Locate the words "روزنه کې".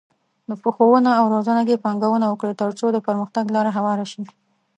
1.33-1.81